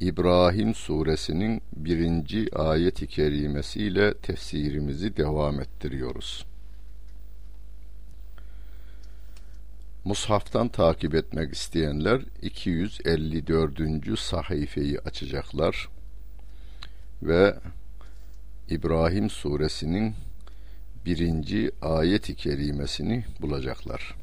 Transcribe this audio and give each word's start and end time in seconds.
İbrahim 0.00 0.74
suresinin 0.74 1.62
birinci 1.76 2.56
ayeti 2.56 3.06
kerimesiyle 3.06 4.14
tefsirimizi 4.14 5.16
devam 5.16 5.60
ettiriyoruz. 5.60 6.46
Mushaftan 10.04 10.68
takip 10.68 11.14
etmek 11.14 11.54
isteyenler 11.54 12.20
254. 12.42 14.18
sayfayı 14.18 14.98
açacaklar 14.98 15.88
ve 17.22 17.54
İbrahim 18.68 19.30
suresinin 19.30 20.14
birinci 21.06 21.70
ayeti 21.82 22.34
kerimesini 22.34 23.24
bulacaklar. 23.40 24.14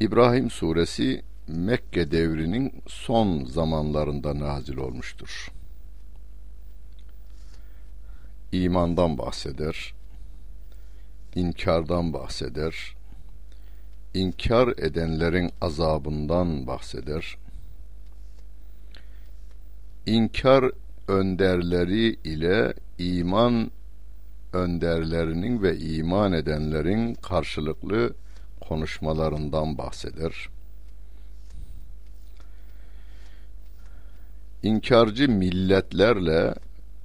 İbrahim 0.00 0.50
suresi 0.50 1.22
Mekke 1.48 2.10
devrinin 2.10 2.82
son 2.86 3.44
zamanlarında 3.44 4.38
nazil 4.38 4.76
olmuştur. 4.76 5.52
İmandan 8.52 9.18
bahseder, 9.18 9.94
inkardan 11.34 12.12
bahseder, 12.12 12.96
inkar 14.14 14.68
edenlerin 14.68 15.50
azabından 15.60 16.66
bahseder, 16.66 17.36
inkar 20.06 20.70
önderleri 21.08 22.18
ile 22.24 22.74
iman 22.98 23.70
önderlerinin 24.52 25.62
ve 25.62 25.78
iman 25.78 26.32
edenlerin 26.32 27.14
karşılıklı 27.14 28.14
konuşmalarından 28.60 29.78
bahseder. 29.78 30.48
İnkarcı 34.62 35.28
milletlerle 35.28 36.54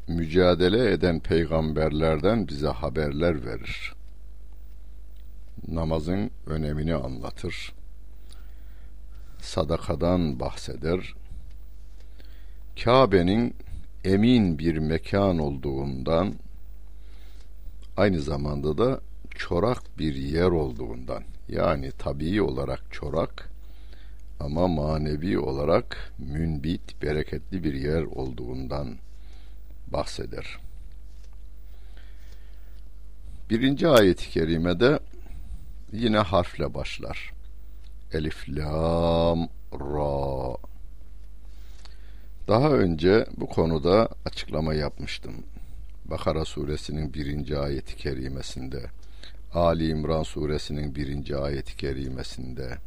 mücadele 0.07 0.91
eden 0.91 1.19
peygamberlerden 1.19 2.47
bize 2.47 2.67
haberler 2.67 3.45
verir. 3.45 3.93
Namazın 5.67 6.31
önemini 6.47 6.95
anlatır. 6.95 7.73
Sadakadan 9.39 10.39
bahseder. 10.39 11.13
Kabe'nin 12.83 13.55
emin 14.03 14.59
bir 14.59 14.77
mekan 14.77 15.39
olduğundan 15.39 16.33
aynı 17.97 18.19
zamanda 18.19 18.77
da 18.77 19.01
çorak 19.35 19.97
bir 19.99 20.15
yer 20.15 20.49
olduğundan 20.49 21.23
yani 21.49 21.91
tabii 21.97 22.41
olarak 22.41 22.83
çorak 22.91 23.52
ama 24.39 24.67
manevi 24.67 25.39
olarak 25.39 26.14
münbit, 26.17 27.02
bereketli 27.02 27.64
bir 27.64 27.73
yer 27.73 28.03
olduğundan 28.03 28.98
bahseder. 29.88 30.58
Birinci 33.50 33.88
ayet-i 33.88 34.30
kerimede 34.30 35.00
yine 35.92 36.17
harfle 36.17 36.73
başlar. 36.73 37.34
Elif, 38.14 38.49
Lam, 38.49 39.49
Ra. 39.73 40.58
Daha 42.48 42.70
önce 42.70 43.26
bu 43.38 43.48
konuda 43.48 44.10
açıklama 44.26 44.73
yapmıştım. 44.73 45.33
Bakara 46.05 46.45
suresinin 46.45 47.14
birinci 47.14 47.58
ayeti 47.58 47.95
kerimesinde, 47.95 48.83
Ali 49.54 49.89
İmran 49.89 50.23
suresinin 50.23 50.95
birinci 50.95 51.38
ayeti 51.38 51.77
kerimesinde, 51.77 52.77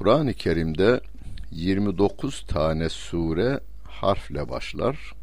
Kur'an-ı 0.00 0.34
Kerim'de 0.34 1.00
29 1.50 2.44
tane 2.46 2.88
sure 2.88 3.60
harfle 3.84 4.48
başlar 4.48 5.14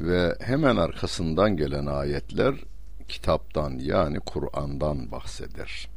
ve 0.00 0.36
hemen 0.40 0.76
arkasından 0.76 1.56
gelen 1.56 1.86
ayetler 1.86 2.54
kitaptan 3.08 3.78
yani 3.78 4.20
Kur'an'dan 4.20 5.12
bahseder. 5.12 5.88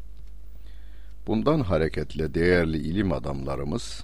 Bundan 1.28 1.60
hareketle 1.60 2.34
değerli 2.34 2.78
ilim 2.78 3.12
adamlarımız 3.12 4.04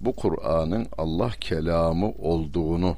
bu 0.00 0.16
Kur'an'ın 0.16 0.86
Allah 0.98 1.30
kelamı 1.30 2.10
olduğunu 2.10 2.96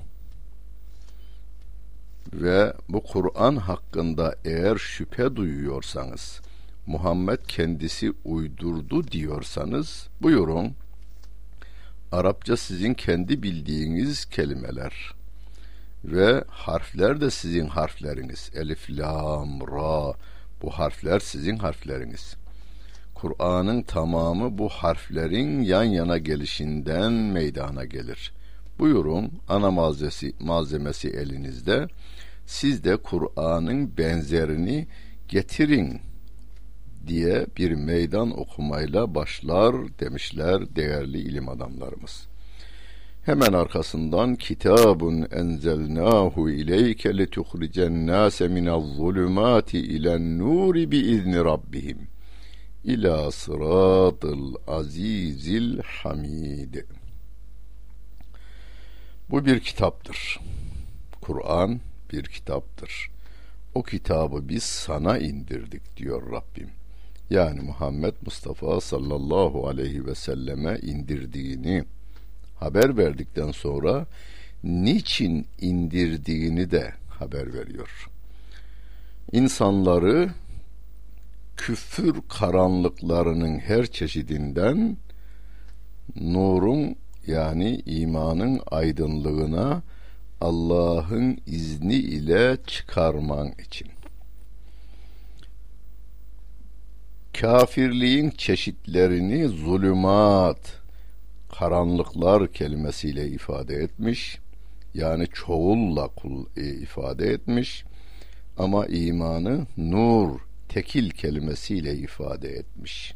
ve 2.32 2.72
bu 2.88 3.02
Kur'an 3.02 3.56
hakkında 3.56 4.36
eğer 4.44 4.76
şüphe 4.76 5.36
duyuyorsanız 5.36 6.45
Muhammed 6.86 7.38
kendisi 7.48 8.12
uydurdu 8.24 9.04
diyorsanız 9.04 10.08
buyurun. 10.22 10.74
Arapça 12.12 12.56
sizin 12.56 12.94
kendi 12.94 13.42
bildiğiniz 13.42 14.24
kelimeler 14.24 15.14
ve 16.04 16.44
harfler 16.48 17.20
de 17.20 17.30
sizin 17.30 17.66
harfleriniz. 17.66 18.50
Elif, 18.54 18.90
lam, 18.90 19.60
ra 19.60 20.14
bu 20.62 20.70
harfler 20.70 21.20
sizin 21.20 21.56
harfleriniz. 21.56 22.36
Kur'an'ın 23.14 23.82
tamamı 23.82 24.58
bu 24.58 24.68
harflerin 24.68 25.62
yan 25.62 25.84
yana 25.84 26.18
gelişinden 26.18 27.12
meydana 27.12 27.84
gelir. 27.84 28.32
Buyurun 28.78 29.32
ana 29.48 29.70
malzemesi, 29.70 30.32
malzemesi 30.40 31.08
elinizde. 31.08 31.88
Siz 32.46 32.84
de 32.84 32.96
Kur'an'ın 32.96 33.96
benzerini 33.96 34.86
getirin 35.28 36.00
diye 37.06 37.46
bir 37.56 37.72
meydan 37.72 38.38
okumayla 38.40 39.14
başlar 39.14 39.74
demişler 40.00 40.76
değerli 40.76 41.18
ilim 41.18 41.48
adamlarımız. 41.48 42.26
Hemen 43.24 43.52
arkasından 43.52 44.36
kitabun 44.36 45.28
enzelnahu 45.32 46.50
ileyke 46.50 47.18
letuhricen 47.18 48.06
nase 48.06 48.48
minez 48.48 48.96
zulumati 48.96 49.78
ilen 49.78 50.38
nuri 50.38 50.90
bi 50.90 50.98
izni 50.98 51.44
rabbihim 51.44 51.98
ila 52.84 53.30
sıratıl 53.30 54.54
azizil 54.66 55.78
hamid. 55.82 56.74
Bu 59.30 59.46
bir 59.46 59.60
kitaptır. 59.60 60.40
Kur'an 61.20 61.80
bir 62.12 62.22
kitaptır. 62.22 63.10
O 63.74 63.82
kitabı 63.82 64.48
biz 64.48 64.62
sana 64.62 65.18
indirdik 65.18 65.96
diyor 65.96 66.32
Rabbim 66.32 66.70
yani 67.30 67.60
Muhammed 67.60 68.14
Mustafa 68.24 68.80
sallallahu 68.80 69.68
aleyhi 69.68 70.06
ve 70.06 70.14
selleme 70.14 70.78
indirdiğini 70.82 71.84
haber 72.56 72.96
verdikten 72.96 73.50
sonra 73.52 74.06
niçin 74.64 75.46
indirdiğini 75.60 76.70
de 76.70 76.94
haber 77.08 77.54
veriyor. 77.54 78.08
İnsanları 79.32 80.30
küfür 81.56 82.14
karanlıklarının 82.28 83.58
her 83.58 83.86
çeşidinden 83.86 84.96
nurun 86.16 86.96
yani 87.26 87.82
imanın 87.86 88.60
aydınlığına 88.70 89.82
Allah'ın 90.40 91.38
izni 91.46 91.94
ile 91.94 92.56
çıkarman 92.66 93.52
için. 93.66 93.95
Kafirliğin 97.40 98.30
çeşitlerini 98.30 99.48
zulümat, 99.48 100.80
karanlıklar 101.58 102.52
kelimesiyle 102.52 103.28
ifade 103.28 103.74
etmiş. 103.74 104.38
Yani 104.94 105.26
çoğulla 105.32 106.08
kul, 106.08 106.46
e, 106.56 106.68
ifade 106.68 107.26
etmiş. 107.26 107.84
Ama 108.58 108.86
imanı 108.86 109.66
nur, 109.76 110.40
tekil 110.68 111.10
kelimesiyle 111.10 111.94
ifade 111.94 112.48
etmiş. 112.48 113.14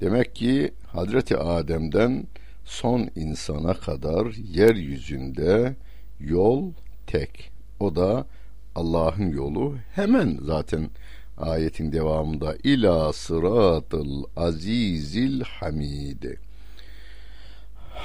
Demek 0.00 0.34
ki 0.34 0.72
Hazreti 0.86 1.36
Adem'den 1.36 2.26
son 2.64 3.10
insana 3.16 3.74
kadar 3.74 4.26
yeryüzünde 4.32 5.76
yol 6.20 6.72
tek. 7.06 7.50
O 7.80 7.96
da 7.96 8.26
Allah'ın 8.74 9.30
yolu. 9.32 9.76
Hemen 9.94 10.38
zaten 10.42 10.90
ayetin 11.38 11.92
devamında 11.92 12.56
ila 12.64 13.12
sıratıl 13.12 14.24
azizil 14.36 15.40
hamid 15.40 16.24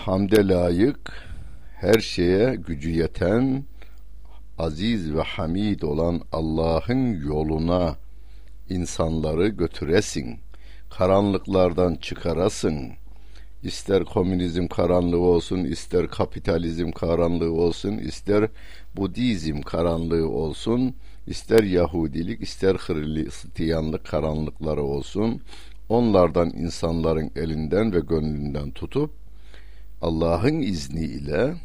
hamde 0.06 0.48
layık, 0.48 1.12
her 1.76 2.00
şeye 2.00 2.56
gücü 2.56 2.90
yeten, 2.90 3.64
aziz 4.58 5.14
ve 5.14 5.22
hamid 5.22 5.81
olan 5.81 6.22
Allah'ın 6.31 7.28
yoluna 7.28 7.96
insanları 8.70 9.48
götüresin, 9.48 10.40
karanlıklardan 10.90 11.96
çıkarasın. 11.96 12.92
İster 13.64 14.06
komünizm 14.06 14.68
karanlığı 14.68 15.20
olsun, 15.20 15.58
ister 15.58 16.08
kapitalizm 16.08 16.92
karanlığı 16.92 17.52
olsun, 17.52 17.98
ister 17.98 18.50
Budizm 18.98 19.62
karanlığı 19.62 20.30
olsun, 20.30 20.96
ister 21.27 21.63
Yahudilik, 21.63 22.42
ister 22.42 22.75
Hristiyanlık 22.75 24.06
karanlıkları 24.06 24.83
olsun, 24.83 25.42
onlardan 25.89 26.50
insanların 26.50 27.31
elinden 27.36 27.94
ve 27.94 28.00
gönlünden 28.00 28.71
tutup 28.71 29.12
Allah'ın 30.01 30.62
izniyle 30.62 31.56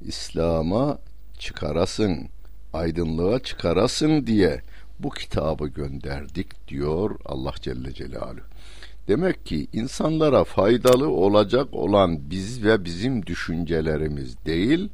İslam'a 0.00 0.98
çıkarasın, 1.38 2.28
aydınlığa 2.72 3.38
çıkarasın 3.38 4.26
diye 4.26 4.60
bu 4.98 5.10
kitabı 5.10 5.68
gönderdik 5.68 6.68
diyor 6.68 7.18
Allah 7.24 7.54
Celle 7.60 7.94
Celaluhu. 7.94 8.44
Demek 9.08 9.46
ki 9.46 9.66
insanlara 9.72 10.44
faydalı 10.44 11.08
olacak 11.08 11.68
olan 11.72 12.30
biz 12.30 12.64
ve 12.64 12.84
bizim 12.84 13.26
düşüncelerimiz 13.26 14.44
değil, 14.46 14.88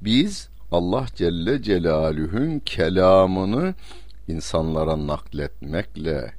biz 0.00 0.49
Allah 0.72 1.06
Celle 1.14 1.62
Celaluhu'nun 1.62 2.58
kelamını 2.58 3.74
insanlara 4.28 5.06
nakletmekle 5.06 6.32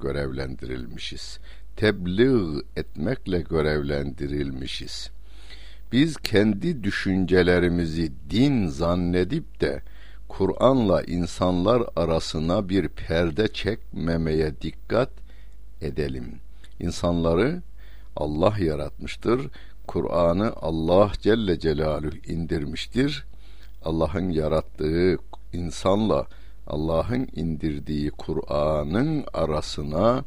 görevlendirilmişiz. 0.00 1.38
Tebliğ 1.76 2.62
etmekle 2.76 3.40
görevlendirilmişiz. 3.40 5.10
Biz 5.92 6.16
kendi 6.16 6.84
düşüncelerimizi 6.84 8.12
din 8.30 8.66
zannedip 8.66 9.60
de 9.60 9.82
Kur'an'la 10.28 11.02
insanlar 11.02 11.82
arasına 11.96 12.68
bir 12.68 12.88
perde 12.88 13.48
çekmemeye 13.48 14.60
dikkat 14.62 15.10
edelim. 15.80 16.38
İnsanları 16.80 17.62
Allah 18.16 18.54
yaratmıştır. 18.58 19.50
Kur'an'ı 19.86 20.52
Allah 20.56 21.12
Celle 21.20 21.58
Celaluhu 21.58 22.16
indirmiştir. 22.26 23.24
Allah'ın 23.84 24.30
yarattığı 24.30 25.18
insanla 25.52 26.26
Allah'ın 26.66 27.28
indirdiği 27.36 28.10
Kur'an'ın 28.10 29.24
arasına 29.32 30.24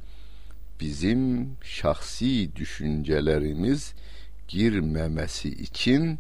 bizim 0.82 1.50
şahsi 1.64 2.56
düşüncelerimiz 2.56 3.94
girmemesi 4.48 5.50
için 5.50 6.20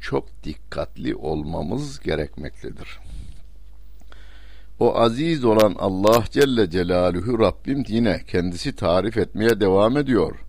çok 0.00 0.44
dikkatli 0.44 1.14
olmamız 1.14 2.00
gerekmektedir. 2.00 2.98
O 4.80 4.96
aziz 4.98 5.44
olan 5.44 5.74
Allah 5.78 6.24
Celle 6.30 6.70
Celaluhu 6.70 7.38
Rabbim 7.38 7.84
yine 7.88 8.22
kendisi 8.26 8.76
tarif 8.76 9.16
etmeye 9.16 9.60
devam 9.60 9.96
ediyor. 9.96 10.44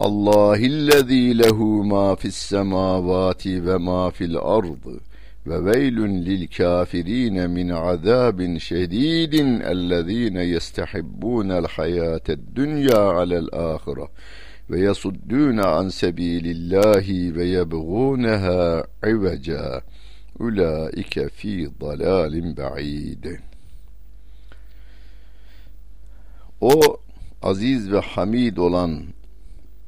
Allahillezî 0.00 1.38
lehu 1.38 1.84
ma 1.84 2.16
fis 2.16 2.36
semavati 2.36 3.66
ve 3.66 3.76
ma 3.76 4.10
fil 4.10 4.36
ardı 4.36 5.00
ve 5.48 5.64
veylun 5.64 6.14
lil 6.14 6.48
kafirine 6.48 7.46
min 7.46 7.68
azabin 7.68 8.58
şedidin 8.58 9.60
ellezine 9.60 10.44
yestehibbunel 10.44 11.66
hayated 11.66 12.38
dünya 12.54 12.98
alel 12.98 13.48
ahire 13.52 14.08
ve 14.70 14.80
yasuddûne 14.80 15.62
an 15.62 15.88
sebilillahi 15.88 17.36
ve 17.36 17.44
yebgûneha 17.44 18.86
iveca 19.06 19.82
ulaike 20.38 21.28
fi 21.28 21.68
dalalin 21.80 22.56
ba'id. 22.56 23.24
O 26.60 27.00
aziz 27.42 27.92
ve 27.92 28.00
hamid 28.00 28.56
olan 28.56 29.04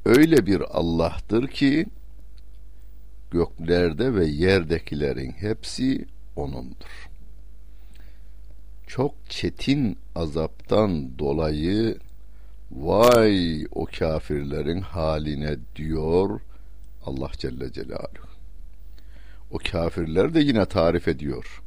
öyle 0.05 0.45
bir 0.45 0.61
Allah'tır 0.71 1.47
ki 1.47 1.85
göklerde 3.31 4.15
ve 4.15 4.25
yerdekilerin 4.25 5.31
hepsi 5.31 6.05
O'nundur. 6.35 7.09
Çok 8.87 9.15
çetin 9.29 9.97
azaptan 10.15 11.19
dolayı 11.19 11.97
vay 12.71 13.65
o 13.71 13.85
kafirlerin 13.85 14.81
haline 14.81 15.55
diyor 15.75 16.39
Allah 17.05 17.31
Celle 17.37 17.71
Celaluhu. 17.71 18.31
O 19.51 19.57
kafirler 19.71 20.33
de 20.33 20.39
yine 20.39 20.65
tarif 20.65 21.07
ediyor. 21.07 21.61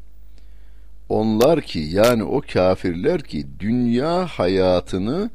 Onlar 1.08 1.60
ki 1.60 1.78
yani 1.78 2.24
o 2.24 2.40
kafirler 2.52 3.22
ki 3.22 3.46
dünya 3.60 4.26
hayatını 4.26 5.30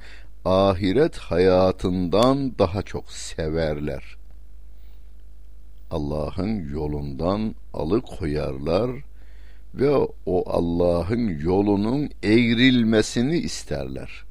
ahiret 0.46 1.18
hayatından 1.18 2.60
daha 2.60 2.82
çok 2.82 3.12
severler. 3.12 4.19
Allah'ın 5.92 6.70
yolundan 6.70 7.56
alıkoyarlar 7.74 8.92
ve 9.76 9.96
o 10.26 10.50
Allah'ın 10.50 11.28
yolunun 11.40 12.10
eğrilmesini 12.24 13.38
isterler. 13.38 14.24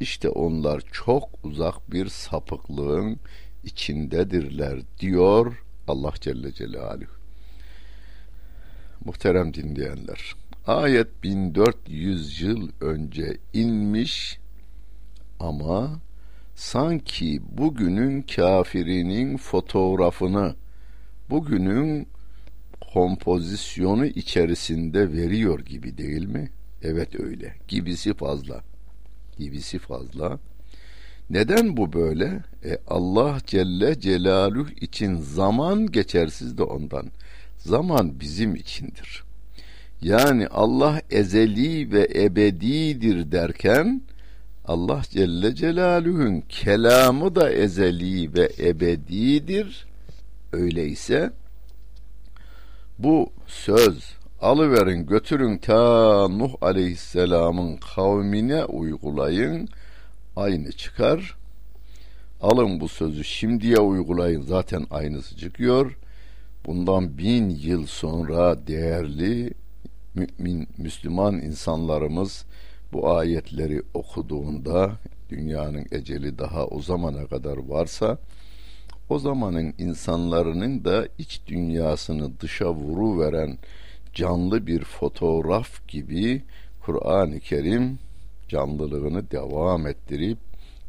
İşte 0.00 0.28
onlar 0.28 0.82
çok 0.92 1.28
uzak 1.44 1.92
bir 1.92 2.08
sapıklığın 2.08 3.16
içindedirler 3.64 4.80
diyor 5.00 5.64
Allah 5.88 6.12
Celle 6.20 6.52
Celaluhu. 6.52 7.18
Muhterem 9.04 9.54
dinleyenler, 9.54 10.34
ayet 10.66 11.22
1400 11.22 12.40
yıl 12.40 12.68
önce 12.80 13.38
inmiş 13.52 14.38
ama 15.40 16.00
sanki 16.58 17.40
bugünün 17.58 18.22
kafirinin 18.22 19.36
fotoğrafını 19.36 20.54
bugünün 21.30 22.08
kompozisyonu 22.92 24.06
içerisinde 24.06 25.12
veriyor 25.12 25.60
gibi 25.60 25.98
değil 25.98 26.26
mi? 26.26 26.50
Evet 26.82 27.20
öyle. 27.20 27.54
Gibisi 27.68 28.14
fazla. 28.14 28.60
Gibisi 29.38 29.78
fazla. 29.78 30.38
Neden 31.30 31.76
bu 31.76 31.92
böyle? 31.92 32.42
E 32.64 32.78
Allah 32.86 33.38
Celle 33.46 34.00
Celaluhu 34.00 34.70
için 34.80 35.16
zaman 35.16 35.86
geçersiz 35.86 36.58
de 36.58 36.62
ondan. 36.62 37.06
Zaman 37.58 38.20
bizim 38.20 38.54
içindir. 38.54 39.24
Yani 40.02 40.48
Allah 40.48 41.02
ezeli 41.10 41.92
ve 41.92 42.08
ebedidir 42.14 43.32
derken 43.32 44.02
Allah 44.68 45.02
Celle 45.10 45.54
Celaluhu'nun 45.54 46.40
kelamı 46.48 47.34
da 47.34 47.52
ezeli 47.52 48.34
ve 48.34 48.50
ebedidir. 48.58 49.86
Öyleyse 50.52 51.32
bu 52.98 53.32
söz 53.46 54.14
alıverin 54.40 55.06
götürün 55.06 55.58
ta 55.58 56.28
Nuh 56.28 56.52
Aleyhisselam'ın 56.60 57.76
kavmine 57.76 58.64
uygulayın 58.64 59.68
aynı 60.36 60.72
çıkar. 60.72 61.36
Alın 62.40 62.80
bu 62.80 62.88
sözü 62.88 63.24
şimdiye 63.24 63.78
uygulayın 63.78 64.42
zaten 64.42 64.86
aynısı 64.90 65.36
çıkıyor. 65.36 65.98
Bundan 66.66 67.18
bin 67.18 67.50
yıl 67.50 67.86
sonra 67.86 68.66
değerli 68.66 69.50
mümin, 70.14 70.68
Müslüman 70.78 71.34
insanlarımız 71.34 72.44
bu 72.92 73.10
ayetleri 73.10 73.82
okuduğunda 73.94 74.92
dünyanın 75.30 75.86
eceli 75.92 76.38
daha 76.38 76.66
o 76.66 76.82
zamana 76.82 77.26
kadar 77.26 77.56
varsa 77.56 78.18
o 79.08 79.18
zamanın 79.18 79.74
insanların 79.78 80.84
da 80.84 81.08
iç 81.18 81.40
dünyasını 81.46 82.40
dışa 82.40 82.74
vuru 82.74 83.20
veren 83.20 83.58
canlı 84.14 84.66
bir 84.66 84.84
fotoğraf 84.84 85.88
gibi 85.88 86.42
Kur'an-ı 86.80 87.40
Kerim 87.40 87.98
canlılığını 88.48 89.30
devam 89.30 89.86
ettirip 89.86 90.38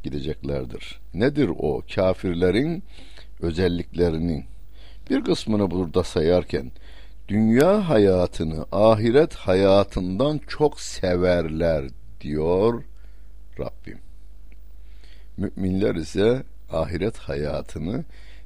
gideceklerdir. 0.04 1.00
Nedir 1.14 1.52
o? 1.60 1.82
Kafirlerin 1.96 2.84
özelliklerinin 3.42 4.46
bir 5.10 5.24
kısmını 5.24 5.72
burada 5.72 6.04
sayarken 6.04 6.72
dünya 7.30 7.90
hayatını 7.90 8.66
ahiret 8.72 9.36
hayatından 9.36 10.40
çok 10.48 10.82
severler 10.82 11.86
diyor 12.22 12.84
Rabbim. 13.60 14.00
Müminler 15.38 15.96
ise 15.96 16.44
ahiret 16.70 17.18
hayatını 17.18 18.04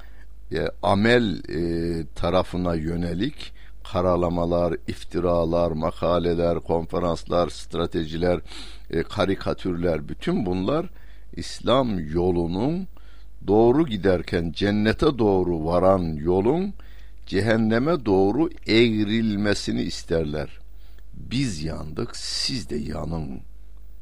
e, 0.53 0.69
amel 0.83 1.39
e, 1.49 2.07
tarafına 2.15 2.75
yönelik 2.75 3.53
karalamalar, 3.93 4.77
iftiralar, 4.89 5.71
makaleler, 5.71 6.61
konferanslar, 6.61 7.49
stratejiler, 7.49 8.41
e, 8.91 9.03
karikatürler 9.03 10.09
bütün 10.09 10.47
bunlar 10.47 10.87
İslam 11.37 12.09
yolunun 12.09 12.87
doğru 13.47 13.87
giderken 13.87 14.53
cennete 14.53 15.19
doğru 15.19 15.65
varan 15.65 16.03
yolun 16.03 16.75
cehenneme 17.27 18.07
doğru 18.07 18.51
eğrilmesini 18.67 19.83
isterler. 19.83 20.59
Biz 21.15 21.65
yandık, 21.65 22.17
siz 22.17 22.71
de 22.71 22.77
yanın 22.77 23.41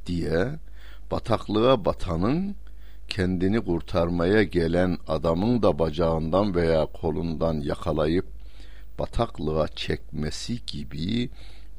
diye 0.06 0.48
bataklığa 1.10 1.84
batanın 1.84 2.56
kendini 3.08 3.64
kurtarmaya 3.64 4.42
gelen 4.42 4.98
adamın 5.08 5.62
da 5.62 5.78
bacağından 5.78 6.54
veya 6.54 6.86
kolundan 6.86 7.54
yakalayıp 7.54 8.26
bataklığa 8.98 9.68
çekmesi 9.68 10.66
gibi 10.66 11.30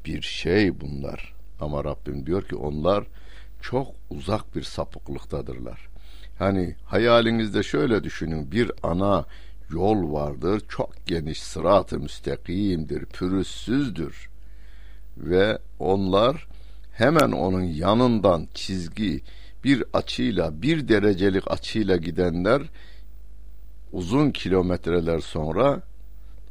bir 0.06 0.22
şey 0.22 0.80
bunlar. 0.80 1.34
Ama 1.60 1.84
Rabbim 1.84 2.26
diyor 2.26 2.48
ki 2.48 2.56
onlar 2.56 3.04
çok 3.60 3.86
uzak 4.10 4.56
bir 4.56 4.62
sapıklıktadırlar. 4.62 5.88
Hani 6.38 6.74
hayalinizde 6.84 7.62
şöyle 7.62 8.04
düşünün 8.04 8.52
bir 8.52 8.72
ana 8.82 9.24
yol 9.72 10.12
vardır 10.12 10.62
çok 10.68 11.06
geniş 11.06 11.42
sırat-ı 11.42 11.98
müstakimdir 11.98 13.04
pürüzsüzdür 13.04 14.28
ve 15.16 15.58
onlar 15.78 16.46
hemen 16.92 17.32
onun 17.32 17.62
yanından 17.62 18.48
çizgi 18.54 19.20
bir 19.64 19.84
açıyla 19.92 20.62
bir 20.62 20.88
derecelik 20.88 21.50
açıyla 21.50 21.96
gidenler 21.96 22.62
uzun 23.92 24.30
kilometreler 24.30 25.20
sonra 25.20 25.82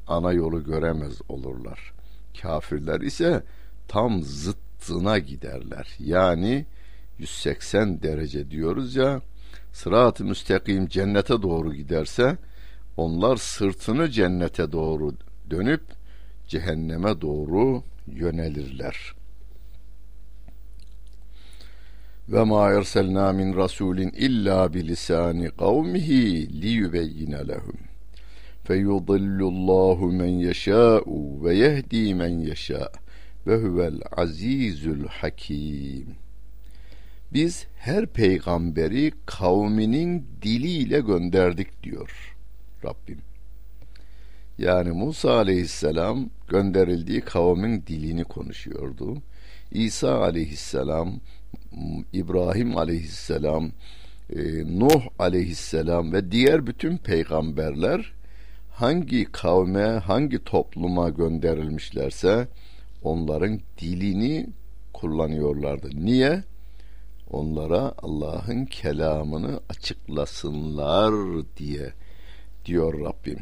ana 0.07 0.31
yolu 0.31 0.63
göremez 0.63 1.21
olurlar. 1.29 1.93
Kafirler 2.41 3.01
ise 3.01 3.43
tam 3.87 4.21
zıttına 4.21 5.17
giderler. 5.19 5.87
Yani 5.99 6.65
180 7.19 8.03
derece 8.03 8.51
diyoruz 8.51 8.95
ya 8.95 9.21
sırat-ı 9.73 10.25
müstakim 10.25 10.87
cennete 10.87 11.41
doğru 11.41 11.73
giderse 11.73 12.37
onlar 13.01 13.37
sırtını 13.37 14.09
cennete 14.09 14.71
doğru 14.71 15.13
dönüp 15.49 15.81
cehenneme 16.47 17.21
doğru 17.21 17.83
yönelirler. 18.07 19.13
Ve 22.29 22.43
ma 22.43 22.71
erselna 22.71 23.33
min 23.33 23.55
rasulin 23.55 24.09
illa 24.09 24.73
bilisani 24.73 25.49
kavmihi 25.49 26.61
liyubeyyine 26.61 27.47
lehum. 27.47 27.79
Feyudillullahu 28.63 30.11
men 30.11 30.25
yeşâ'u 30.25 31.43
ve 31.43 31.55
yehdi 31.55 32.15
men 32.15 32.39
yeşâ' 32.39 32.91
ve 33.47 33.55
huvel 33.55 33.99
azizül 34.11 35.07
hakim. 35.07 36.15
Biz 37.33 37.65
her 37.77 38.05
peygamberi 38.05 39.11
kavminin 39.25 40.27
diliyle 40.41 40.99
gönderdik 40.99 41.83
diyor 41.83 42.30
Rabbim. 42.85 43.21
Yani 44.57 44.91
Musa 44.91 45.37
aleyhisselam 45.37 46.29
gönderildiği 46.47 47.21
kavmin 47.21 47.83
dilini 47.87 48.23
konuşuyordu. 48.23 49.17
İsa 49.71 50.21
aleyhisselam, 50.21 51.19
İbrahim 52.13 52.77
aleyhisselam, 52.77 53.71
e, 54.35 54.39
Nuh 54.79 55.01
aleyhisselam 55.19 56.13
ve 56.13 56.31
diğer 56.31 56.67
bütün 56.67 56.97
peygamberler 56.97 58.13
hangi 58.71 59.31
kavme, 59.31 59.83
hangi 59.83 60.43
topluma 60.43 61.09
gönderilmişlerse 61.09 62.47
onların 63.03 63.59
dilini 63.77 64.47
kullanıyorlardı. 64.93 65.89
Niye? 66.05 66.43
Onlara 67.29 67.93
Allah'ın 68.01 68.65
kelamını 68.65 69.59
açıklasınlar 69.69 71.13
diye 71.57 71.93
diyor 72.65 72.99
Rabbim. 72.99 73.39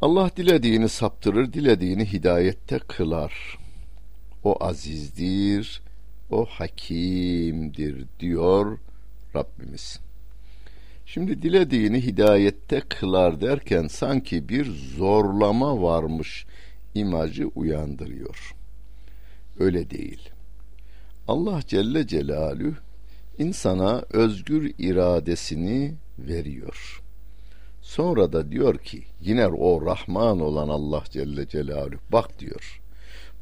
Allah 0.00 0.30
dilediğini 0.36 0.88
saptırır, 0.88 1.52
dilediğini 1.52 2.12
hidayette 2.12 2.78
kılar. 2.78 3.58
O 4.44 4.64
azizdir, 4.64 5.82
o 6.30 6.44
hakimdir 6.44 8.04
diyor 8.20 8.78
Rabbimiz. 9.34 10.00
Şimdi 11.06 11.42
dilediğini 11.42 12.02
hidayette 12.02 12.80
kılar 12.80 13.40
derken 13.40 13.86
sanki 13.86 14.48
bir 14.48 14.64
zorlama 14.96 15.82
varmış 15.82 16.46
imajı 16.94 17.46
uyandırıyor. 17.46 18.54
Öyle 19.58 19.90
değil. 19.90 20.30
Allah 21.28 21.60
Celle 21.66 22.06
Celaluhu 22.06 22.74
insana 23.38 24.04
özgür 24.10 24.72
iradesini 24.78 25.94
veriyor. 26.18 27.02
Sonra 27.88 28.32
da 28.32 28.50
diyor 28.52 28.78
ki 28.78 29.02
yine 29.20 29.46
o 29.46 29.86
Rahman 29.86 30.40
olan 30.40 30.68
Allah 30.68 31.04
Celle 31.10 31.48
Celaluhu 31.48 32.00
bak 32.12 32.38
diyor. 32.38 32.80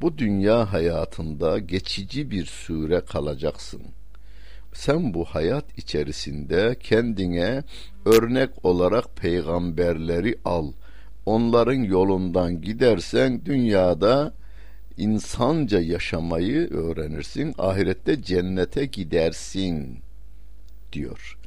Bu 0.00 0.18
dünya 0.18 0.72
hayatında 0.72 1.58
geçici 1.58 2.30
bir 2.30 2.46
süre 2.46 3.00
kalacaksın. 3.00 3.82
Sen 4.72 5.14
bu 5.14 5.24
hayat 5.24 5.78
içerisinde 5.78 6.76
kendine 6.80 7.62
örnek 8.04 8.64
olarak 8.64 9.16
peygamberleri 9.16 10.38
al. 10.44 10.72
Onların 11.26 11.82
yolundan 11.82 12.60
gidersen 12.60 13.44
dünyada 13.44 14.34
insanca 14.96 15.80
yaşamayı 15.80 16.70
öğrenirsin. 16.70 17.54
Ahirette 17.58 18.22
cennete 18.22 18.86
gidersin 18.86 19.98
diyor 20.92 21.38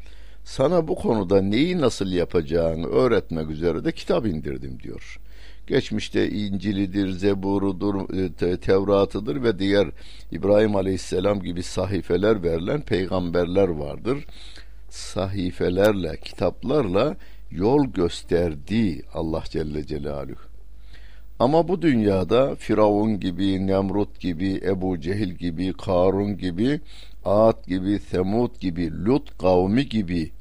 sana 0.49 0.87
bu 0.87 0.95
konuda 0.95 1.41
neyi 1.41 1.81
nasıl 1.81 2.11
yapacağını 2.11 2.87
öğretmek 2.87 3.49
üzere 3.49 3.85
de 3.85 3.91
kitap 3.91 4.25
indirdim 4.25 4.79
diyor. 4.83 5.19
Geçmişte 5.67 6.29
İncil'idir, 6.29 7.09
Zebur'udur, 7.09 7.95
e, 8.17 8.57
Tevrat'ıdır 8.57 9.43
ve 9.43 9.59
diğer 9.59 9.87
İbrahim 10.31 10.75
Aleyhisselam 10.75 11.41
gibi 11.41 11.63
sahifeler 11.63 12.43
verilen 12.43 12.81
peygamberler 12.81 13.67
vardır. 13.67 14.25
Sahifelerle, 14.89 16.17
kitaplarla 16.17 17.15
yol 17.51 17.85
gösterdi 17.85 19.01
Allah 19.13 19.43
Celle 19.49 19.87
Celaluhu. 19.87 20.49
Ama 21.39 21.67
bu 21.67 21.81
dünyada 21.81 22.55
Firavun 22.55 23.19
gibi, 23.19 23.67
Nemrut 23.67 24.19
gibi, 24.19 24.61
Ebu 24.65 24.99
Cehil 24.99 25.29
gibi, 25.29 25.73
Karun 25.73 26.37
gibi, 26.37 26.79
Ad 27.25 27.67
gibi, 27.67 27.99
Semud 27.99 28.59
gibi, 28.59 29.05
Lut 29.05 29.37
kavmi 29.37 29.89
gibi 29.89 30.31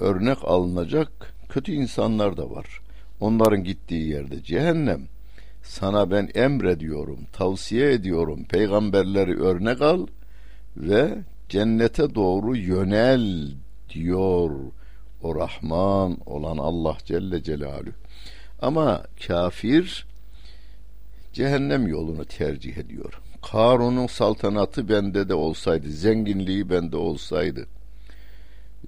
örnek 0.00 0.38
alınacak 0.44 1.34
kötü 1.48 1.72
insanlar 1.72 2.36
da 2.36 2.50
var. 2.50 2.80
Onların 3.20 3.64
gittiği 3.64 4.08
yerde 4.08 4.42
cehennem. 4.42 5.08
Sana 5.62 6.10
ben 6.10 6.30
emrediyorum, 6.34 7.18
tavsiye 7.32 7.92
ediyorum. 7.92 8.44
Peygamberleri 8.44 9.40
örnek 9.40 9.80
al 9.82 10.06
ve 10.76 11.18
cennete 11.48 12.14
doğru 12.14 12.56
yönel 12.56 13.50
diyor 13.90 14.50
o 15.22 15.34
Rahman 15.34 16.18
olan 16.26 16.58
Allah 16.58 16.96
Celle 17.04 17.42
Celaluhu. 17.42 17.92
Ama 18.62 19.02
kafir 19.26 20.06
cehennem 21.32 21.86
yolunu 21.86 22.24
tercih 22.24 22.76
ediyor. 22.76 23.20
Karun'un 23.52 24.06
saltanatı 24.06 24.88
bende 24.88 25.28
de 25.28 25.34
olsaydı, 25.34 25.88
zenginliği 25.88 26.70
bende 26.70 26.96
olsaydı, 26.96 27.66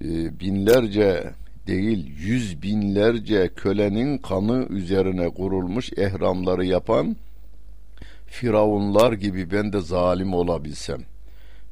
e, 0.01 0.39
binlerce 0.39 1.33
değil 1.67 2.13
yüz 2.17 2.61
binlerce 2.61 3.49
kölenin 3.55 4.17
kanı 4.17 4.67
üzerine 4.69 5.29
kurulmuş 5.29 5.93
ehramları 5.97 6.65
yapan 6.65 7.15
firavunlar 8.27 9.13
gibi 9.13 9.51
ben 9.51 9.73
de 9.73 9.81
zalim 9.81 10.33
olabilsem, 10.33 11.01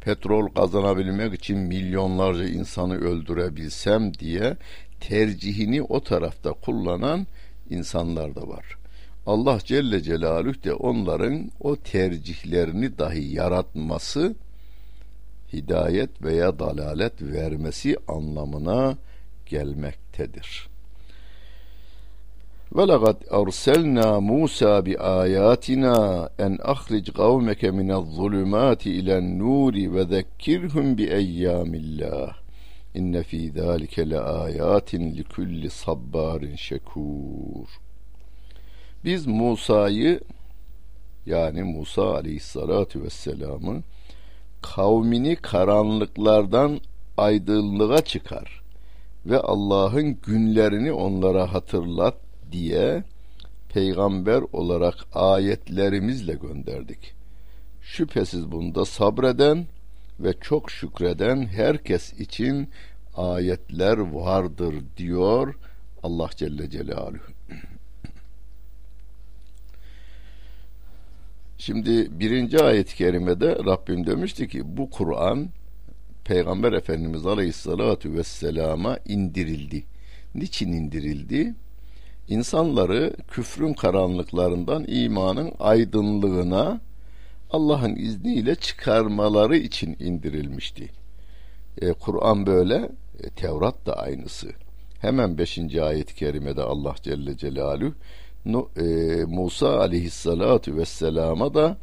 petrol 0.02 0.48
kazanabilmek 0.48 1.34
için 1.34 1.58
milyonlarca 1.58 2.46
insanı 2.48 2.98
öldürebilsem 2.98 4.14
diye 4.14 4.58
tercihini 5.00 5.82
o 5.82 6.04
tarafta 6.04 6.52
kullanan 6.52 7.28
insanlar 7.70 8.36
da 8.36 8.48
var. 8.48 8.78
Allah 9.26 9.60
Celle 9.64 10.04
Celaluhu 10.04 10.64
de 10.64 10.74
onların 10.74 11.52
o 11.60 11.76
tercihlerini 11.76 12.98
dahi 12.98 13.36
yaratması 13.36 14.36
hidayet 15.56 16.22
veya 16.22 16.60
dalalet 16.60 17.22
vermesi 17.22 17.98
anlamına 18.08 18.98
gelmektedir. 19.46 20.68
Ve 22.76 22.88
laqad 22.88 23.22
arsalna 23.32 24.22
Musa 24.22 24.86
bi 24.86 25.00
ayatina 25.00 26.30
en 26.40 26.60
ahric 26.64 27.12
kavmeke 27.12 27.68
minez-zulumati 27.68 28.90
ilen-nuri 28.90 29.94
ve 29.94 30.06
zekkirhum 30.06 30.98
bi 30.98 31.04
eyyamillah. 31.04 32.38
İnne 32.96 33.24
fî 33.24 33.52
zâlike 33.52 34.10
le 34.10 34.20
âyâtin 34.20 35.16
li 35.16 35.24
kulli 35.24 35.70
sabbarin 35.70 36.56
şekûr. 36.56 37.70
Biz 39.06 39.28
Musa'yı 39.28 40.20
yani 41.26 41.64
Musa 41.64 42.14
aleyhissalatu 42.14 43.04
vesselam'ı 43.04 43.84
kavmini 44.66 45.36
karanlıklardan 45.36 46.80
aydınlığa 47.18 48.02
çıkar 48.02 48.62
ve 49.26 49.40
Allah'ın 49.40 50.18
günlerini 50.22 50.92
onlara 50.92 51.54
hatırlat 51.54 52.16
diye 52.52 53.04
peygamber 53.70 54.44
olarak 54.54 54.96
ayetlerimizle 55.14 56.34
gönderdik. 56.34 57.14
Şüphesiz 57.82 58.52
bunda 58.52 58.86
sabreden 58.86 59.66
ve 60.20 60.34
çok 60.42 60.72
şükreden 60.72 61.46
herkes 61.46 62.14
için 62.14 62.70
ayetler 63.16 63.98
vardır 63.98 64.76
diyor 64.98 65.56
Allah 66.04 66.30
Celle 66.36 66.70
Celaluhu. 66.70 67.35
Şimdi 71.58 72.20
birinci 72.20 72.60
ayet-i 72.60 72.96
kerimede 72.96 73.56
Rabbim 73.66 74.06
demişti 74.08 74.48
ki 74.48 74.78
bu 74.78 74.90
Kur'an 74.90 75.50
Peygamber 76.26 76.74
Efendimiz 76.74 77.26
Aleyhisselatü 77.26 78.14
Vesselam'a 78.14 78.98
indirildi. 79.06 79.84
Niçin 80.36 80.72
indirildi? 80.72 81.56
İnsanları 82.28 83.14
küfrün 83.28 83.74
karanlıklarından 83.74 84.86
imanın 84.88 85.52
aydınlığına 85.60 86.82
Allah'ın 87.52 87.96
izniyle 87.96 88.56
çıkarmaları 88.56 89.58
için 89.58 89.96
indirilmişti. 90.00 90.90
E, 91.82 91.94
Kur'an 91.94 92.46
böyle, 92.46 92.90
e, 93.24 93.30
Tevrat 93.30 93.86
da 93.86 93.98
aynısı. 93.98 94.52
Hemen 95.00 95.38
5. 95.38 95.76
ayet-i 95.76 96.16
kerimede 96.16 96.62
Allah 96.62 96.96
Celle 97.04 97.38
Celaluhu 97.38 97.94
e, 98.54 98.86
Musa 99.28 99.80
aleyhissalatu 99.80 100.78
vesselama 100.78 101.54
da 101.54 101.78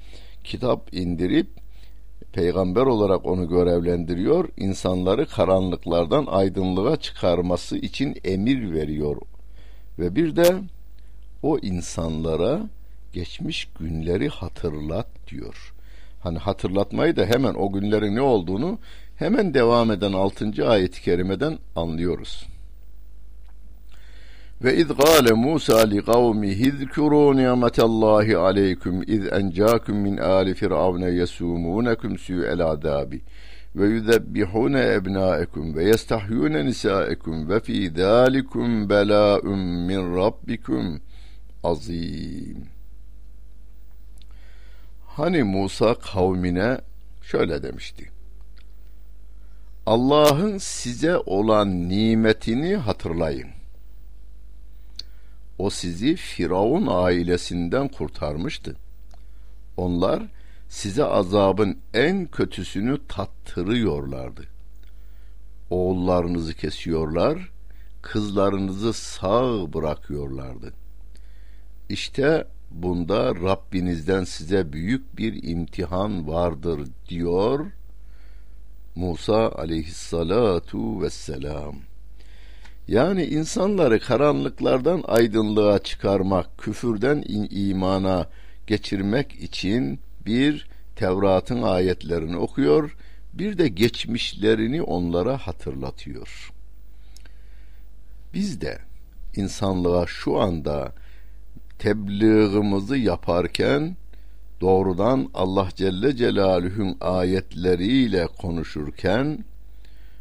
kitap 0.45 0.95
indirip 0.95 1.47
peygamber 2.33 2.87
olarak 2.87 3.26
onu 3.26 3.49
görevlendiriyor. 3.49 4.49
insanları 4.57 5.26
karanlıklardan 5.26 6.26
aydınlığa 6.26 6.97
çıkarması 6.97 7.76
için 7.76 8.16
emir 8.25 8.73
veriyor. 8.73 9.16
Ve 9.99 10.16
bir 10.16 10.37
de 10.37 10.54
o 11.43 11.58
insanlara 11.58 12.60
geçmiş 13.13 13.69
günleri 13.80 14.28
hatırlat 14.28 15.06
diyor. 15.30 15.75
Hani 16.21 16.39
hatırlatmayı 16.39 17.17
da 17.17 17.26
hemen 17.26 17.54
o 17.54 17.73
günlerin 17.73 18.17
ne 18.17 18.21
olduğunu 18.21 18.78
hemen 19.17 19.54
devam 19.54 19.91
eden 19.91 20.13
6. 20.13 20.69
ayet-i 20.69 21.02
kerimeden 21.02 21.58
anlıyoruz. 21.76 22.51
Ve 24.64 24.76
iz 24.76 24.88
gâle 24.88 25.32
Musa 25.32 25.78
li 25.78 26.02
kavmihi 26.04 26.70
zkurû 26.70 27.36
ni'metallâhi 27.36 28.36
aleyküm 28.36 29.02
iz 29.06 29.32
encâküm 29.32 29.96
min 29.96 30.16
âli 30.16 30.54
firavne 30.54 31.10
yesûmûnekum 31.20 32.18
su'el 32.18 32.60
azâbi 32.60 33.22
ve 33.76 33.86
yuzebbihune 33.86 34.82
ebnâekum 34.94 35.75
ve 35.76 35.84
yestahyûne 35.84 36.66
nisâekum 36.66 37.48
ve 37.48 37.60
fî 37.60 37.90
zâlikum 37.90 38.88
belâ'un 38.90 39.58
min 39.58 40.16
rabbikum 40.16 41.00
azîm. 41.64 42.58
Hani 45.06 45.42
Musa 45.42 45.94
kavmine 45.94 46.80
şöyle 47.22 47.62
demişti. 47.62 48.10
Allah'ın 49.86 50.58
size 50.58 51.16
olan 51.16 51.88
nimetini 51.88 52.76
hatırlayın. 52.76 53.61
O 55.62 55.70
sizi 55.70 56.16
Firavun 56.16 56.86
ailesinden 56.90 57.88
kurtarmıştı. 57.88 58.76
Onlar 59.76 60.22
size 60.68 61.04
azabın 61.04 61.78
en 61.94 62.26
kötüsünü 62.26 62.98
tattırıyorlardı. 63.08 64.42
Oğullarınızı 65.70 66.54
kesiyorlar, 66.54 67.50
kızlarınızı 68.02 68.92
sağ 68.92 69.72
bırakıyorlardı. 69.72 70.72
İşte 71.88 72.46
bunda 72.70 73.34
Rabbinizden 73.34 74.25
size 74.25 74.72
büyük 74.72 75.18
bir 75.18 75.42
imtihan 75.42 76.28
vardır 76.28 76.88
diyor 77.08 77.66
Musa 78.94 79.52
aleyhissalatu 79.52 81.02
vesselam. 81.02 81.92
Yani 82.93 83.25
insanları 83.25 84.00
karanlıklardan 84.00 85.02
aydınlığa 85.07 85.78
çıkarmak, 85.78 86.59
küfürden 86.59 87.25
imana 87.50 88.26
geçirmek 88.67 89.35
için 89.35 90.00
bir 90.26 90.69
Tevrat'ın 90.97 91.63
ayetlerini 91.63 92.37
okuyor, 92.37 92.97
bir 93.33 93.59
de 93.59 93.69
geçmişlerini 93.69 94.83
onlara 94.83 95.39
hatırlatıyor. 95.39 96.52
Biz 98.35 98.61
de 98.61 98.78
insanlığa 99.37 100.07
şu 100.07 100.41
anda 100.41 100.93
tebliğimizi 101.78 102.99
yaparken 102.99 103.97
doğrudan 104.61 105.31
Allah 105.35 105.69
Celle 105.75 106.17
Celaluhu'nun 106.17 106.97
ayetleriyle 107.00 108.26
konuşurken 108.26 109.45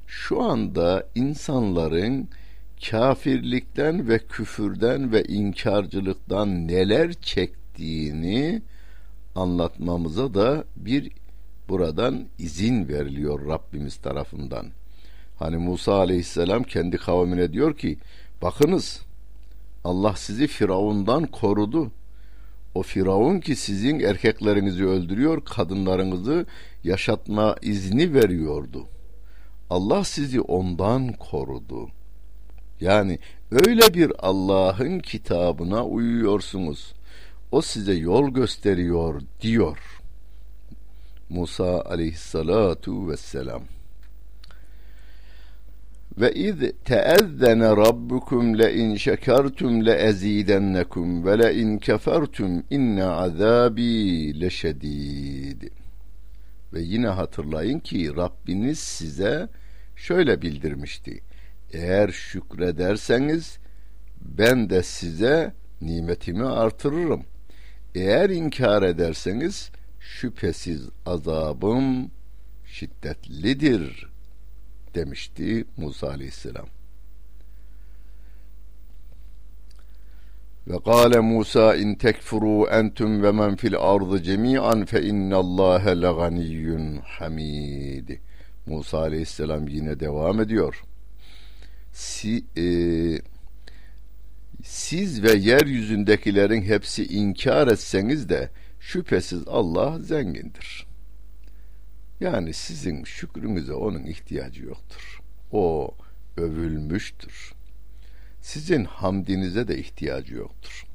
şu 0.07 0.41
anda 0.41 1.07
insanların 1.15 2.29
kafirlikten 2.89 4.07
ve 4.09 4.19
küfürden 4.19 5.11
ve 5.11 5.23
inkarcılıktan 5.23 6.67
neler 6.67 7.13
çektiğini 7.13 8.61
anlatmamıza 9.35 10.33
da 10.33 10.63
bir 10.75 11.11
buradan 11.69 12.25
izin 12.39 12.87
veriliyor 12.87 13.47
Rabbimiz 13.47 13.95
tarafından. 13.95 14.67
Hani 15.39 15.57
Musa 15.57 15.93
aleyhisselam 15.93 16.63
kendi 16.63 16.97
kavmine 16.97 17.53
diyor 17.53 17.77
ki 17.77 17.97
bakınız 18.41 19.01
Allah 19.83 20.15
sizi 20.15 20.47
Firavundan 20.47 21.25
korudu. 21.25 21.91
O 22.75 22.83
Firavun 22.83 23.39
ki 23.39 23.55
sizin 23.55 23.99
erkeklerinizi 23.99 24.85
öldürüyor, 24.85 25.45
kadınlarınızı 25.45 26.45
yaşatma 26.83 27.55
izni 27.61 28.13
veriyordu. 28.13 28.87
Allah 29.69 30.03
sizi 30.03 30.41
ondan 30.41 31.13
korudu. 31.13 31.89
Yani 32.81 33.19
öyle 33.51 33.93
bir 33.93 34.11
Allah'ın 34.19 34.99
kitabına 34.99 35.85
uyuyorsunuz. 35.85 36.93
O 37.51 37.61
size 37.61 37.93
yol 37.93 38.29
gösteriyor 38.29 39.21
diyor. 39.41 39.77
Musa 41.29 41.81
aleyhissalatu 41.81 43.09
vesselam. 43.09 43.63
Ve 46.17 46.33
iz 46.33 46.55
teezzene 46.85 47.69
rabbukum 47.69 48.59
le 48.59 48.73
in 48.73 48.95
şekertum 48.95 49.85
le 49.85 49.93
ezidennekum 49.93 51.25
ve 51.25 51.39
le 51.39 51.55
in 51.55 51.77
kefertum 51.77 52.63
inne 52.69 53.03
azabi 53.03 54.41
leşedid. 54.41 55.63
Ve 56.73 56.81
yine 56.81 57.07
hatırlayın 57.07 57.79
ki 57.79 58.15
Rabbiniz 58.15 58.79
size 58.79 59.49
şöyle 59.95 60.41
bildirmişti. 60.41 61.21
Eğer 61.73 62.09
şükrederseniz 62.09 63.57
ben 64.21 64.69
de 64.69 64.83
size 64.83 65.53
nimetimi 65.81 66.45
artırırım. 66.45 67.23
Eğer 67.95 68.29
inkar 68.29 68.83
ederseniz 68.83 69.71
şüphesiz 69.99 70.89
azabım 71.05 72.11
şiddetlidir 72.65 74.09
demişti 74.95 75.65
Musa 75.77 76.09
aleyhisselam. 76.09 76.67
Ve 80.67 80.79
kâle 80.85 81.19
Musa 81.19 81.75
in 81.75 81.95
tekfuru 81.95 82.67
entum 82.67 83.23
ve 83.23 83.31
men 83.31 83.55
fil 83.55 83.75
ardı 83.77 84.23
cemi'an 84.23 84.85
fe 84.85 85.01
innallâhe 85.01 86.01
leganiyyun 86.01 86.97
hamid. 86.97 88.09
Musa 88.65 88.97
aleyhisselam 88.99 89.67
yine 89.67 89.99
devam 89.99 90.41
ediyor. 90.41 90.83
Si, 91.91 92.43
e, 92.57 92.65
siz 94.63 95.23
ve 95.23 95.31
yeryüzündekilerin 95.31 96.61
hepsi 96.61 97.05
inkar 97.05 97.67
etseniz 97.67 98.29
de 98.29 98.49
şüphesiz 98.79 99.47
Allah 99.47 99.99
zengindir. 99.99 100.87
Yani 102.19 102.53
sizin 102.53 103.03
şükrünüze 103.03 103.73
onun 103.73 104.03
ihtiyacı 104.03 104.65
yoktur. 104.65 105.21
O 105.51 105.95
övülmüştür. 106.37 107.53
Sizin 108.41 108.85
hamdinize 108.85 109.67
de 109.67 109.77
ihtiyacı 109.77 110.35
yoktur. 110.35 110.85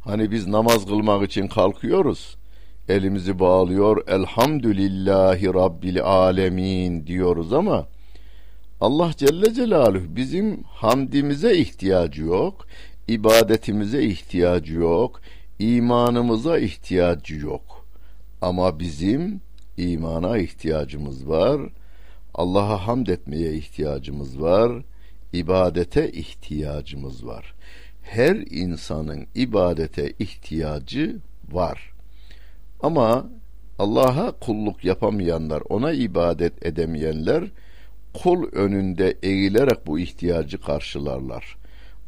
Hani 0.00 0.30
biz 0.30 0.46
namaz 0.46 0.86
kılmak 0.86 1.28
için 1.28 1.48
kalkıyoruz. 1.48 2.36
Elimizi 2.88 3.38
bağlıyor. 3.38 4.08
Elhamdülillahi 4.08 5.46
Rabbil 5.46 6.02
Alemin 6.02 7.06
diyoruz 7.06 7.52
ama 7.52 7.88
Allah 8.80 9.10
Celle 9.16 9.54
Celaluhu 9.54 10.16
bizim 10.16 10.62
hamdimize 10.62 11.56
ihtiyacı 11.56 12.22
yok, 12.22 12.66
ibadetimize 13.08 14.02
ihtiyacı 14.02 14.74
yok, 14.74 15.20
imanımıza 15.58 16.58
ihtiyacı 16.58 17.34
yok. 17.34 17.86
Ama 18.40 18.80
bizim 18.80 19.40
imana 19.76 20.38
ihtiyacımız 20.38 21.28
var, 21.28 21.60
Allah'a 22.34 22.86
hamd 22.86 23.06
etmeye 23.06 23.52
ihtiyacımız 23.54 24.40
var, 24.40 24.82
ibadete 25.32 26.12
ihtiyacımız 26.12 27.26
var. 27.26 27.54
Her 28.02 28.36
insanın 28.36 29.26
ibadete 29.34 30.12
ihtiyacı 30.18 31.16
var. 31.52 31.92
Ama 32.80 33.26
Allah'a 33.78 34.32
kulluk 34.32 34.84
yapamayanlar, 34.84 35.62
ona 35.68 35.92
ibadet 35.92 36.66
edemeyenler 36.66 37.44
kul 38.22 38.44
önünde 38.52 39.18
eğilerek 39.22 39.86
bu 39.86 39.98
ihtiyacı 39.98 40.60
karşılarlar. 40.60 41.56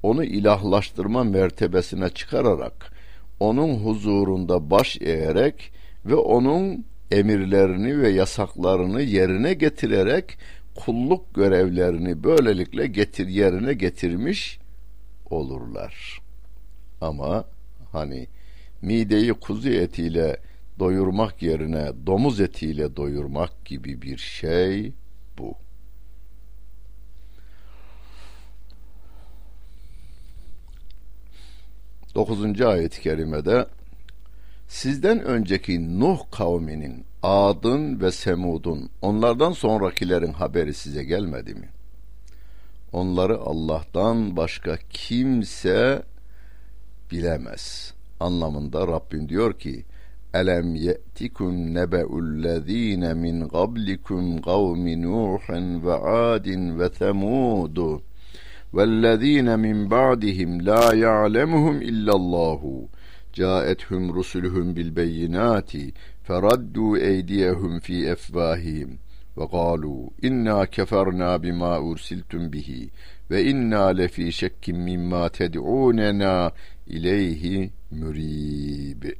Onu 0.02 0.24
ilahlaştırma 0.24 1.24
mertebesine 1.24 2.08
çıkararak, 2.08 2.92
onun 3.40 3.74
huzurunda 3.74 4.70
baş 4.70 4.98
eğerek 5.00 5.72
ve 6.06 6.14
onun 6.14 6.84
emirlerini 7.10 8.00
ve 8.00 8.08
yasaklarını 8.08 9.02
yerine 9.02 9.54
getirerek 9.54 10.38
kulluk 10.74 11.34
görevlerini 11.34 12.24
böylelikle 12.24 12.86
getir 12.86 13.28
yerine 13.28 13.72
getirmiş 13.74 14.58
olurlar. 15.30 16.20
Ama 17.00 17.44
hani 17.92 18.26
mideyi 18.82 19.32
kuzu 19.32 19.68
etiyle 19.68 20.36
doyurmak 20.78 21.42
yerine 21.42 21.92
domuz 22.06 22.40
etiyle 22.40 22.96
doyurmak 22.96 23.64
gibi 23.64 24.02
bir 24.02 24.18
şey 24.18 24.92
bu. 25.38 25.54
Dokuzuncu 32.14 32.68
ayet-i 32.68 33.00
kerimede 33.00 33.66
sizden 34.68 35.22
önceki 35.22 36.00
Nuh 36.00 36.18
kavminin 36.30 37.04
Ad'ın 37.22 38.00
ve 38.00 38.12
Semud'un 38.12 38.90
onlardan 39.02 39.52
sonrakilerin 39.52 40.32
haberi 40.32 40.74
size 40.74 41.04
gelmedi 41.04 41.54
mi? 41.54 41.68
Onları 42.92 43.38
Allah'tan 43.38 44.36
başka 44.36 44.76
kimse 44.90 46.02
bilemez. 47.10 47.94
Anlamında 48.20 48.86
Rabbim 48.86 49.28
diyor 49.28 49.58
ki 49.58 49.84
Elem 50.34 50.74
ye'tikum 50.74 51.74
nebe'ullezine 51.74 53.14
min 53.14 53.48
qablikum 53.48 54.42
kavmi 54.42 55.02
Nuhin 55.02 55.86
ve 55.86 55.92
Adin 55.92 56.78
ve 56.78 56.88
Semud 56.88 58.00
والذين 58.72 59.58
من 59.58 59.88
بعدهم 59.88 60.60
لا 60.60 60.92
يعلمهم 60.92 61.76
إلا 61.76 62.12
الله. 62.12 62.88
جاءتهم 63.34 64.12
رسلهم 64.12 64.72
بالبينات 64.72 65.72
فردوا 66.22 66.96
أيديهم 66.96 67.78
في 67.78 68.12
أفواههم 68.12 68.98
وقالوا 69.36 70.10
إنا 70.24 70.64
كفرنا 70.64 71.36
بما 71.36 71.76
أرسلتم 71.76 72.48
به 72.48 72.88
وإنا 73.30 73.92
لفي 73.92 74.30
شك 74.30 74.64
مما 74.68 75.28
تدعوننا 75.28 76.52
إليه 76.90 77.70
مريب. 77.92 79.12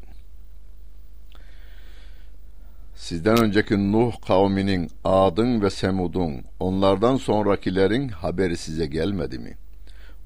Sizden 3.00 3.40
önceki 3.40 3.92
Nuh 3.92 4.12
kavminin 4.26 4.90
Ad'ın 5.04 5.62
ve 5.62 5.70
Semud'un 5.70 6.44
onlardan 6.60 7.16
sonrakilerin 7.16 8.08
haberi 8.08 8.56
size 8.56 8.86
gelmedi 8.86 9.38
mi? 9.38 9.56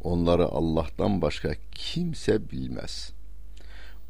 Onları 0.02 0.44
Allah'tan 0.44 1.22
başka 1.22 1.50
kimse 1.72 2.50
bilmez.'' 2.50 3.12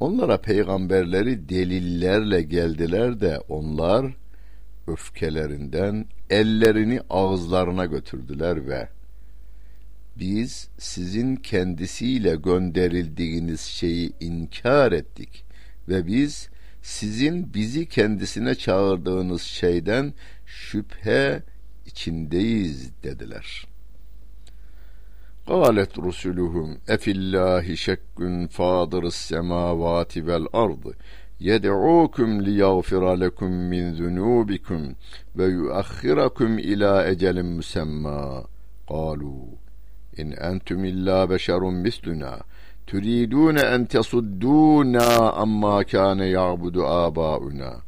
Onlara 0.00 0.40
peygamberleri 0.40 1.48
delillerle 1.48 2.42
geldiler 2.42 3.20
de 3.20 3.38
onlar 3.48 4.06
öfkelerinden 4.86 6.06
ellerini 6.30 7.00
ağızlarına 7.10 7.86
götürdüler 7.86 8.68
ve 8.68 8.88
biz 10.16 10.68
sizin 10.78 11.36
kendisiyle 11.36 12.36
gönderildiğiniz 12.36 13.60
şeyi 13.60 14.12
inkar 14.20 14.92
ettik 14.92 15.44
ve 15.88 16.06
biz 16.06 16.48
sizin 16.84 17.54
bizi 17.54 17.88
kendisine 17.88 18.54
çağırdığınız 18.54 19.42
şeyden 19.42 20.14
şüphe 20.46 21.42
içindeyiz 21.86 22.90
dediler. 23.02 23.66
Kâlet 25.46 25.98
rusuluhum 25.98 26.78
efillâhi 26.88 27.76
şekkün 27.76 28.46
fâdırıs 28.46 29.14
semâvâti 29.14 30.26
vel 30.26 30.46
ardı 30.52 30.96
yed'ûküm 31.40 32.44
liyagfira 32.44 33.10
lekum 33.10 33.52
min 33.52 33.94
zunûbikum 33.94 34.94
ve 35.36 35.44
yuakhirakum 35.44 36.58
ila 36.58 37.06
ecelin 37.06 37.46
müsemmâ 37.46 38.44
kâlû 38.88 39.46
in 40.16 40.30
entum 40.30 40.84
illa 40.84 41.30
beşerun 41.30 41.74
misluna 41.74 42.38
تريدون 42.91 43.57
أن 43.57 43.87
تصدونا 43.87 45.07
عما 45.39 45.81
كان 45.83 46.19
يعبد 46.19 46.77
آباؤنا 46.77 47.81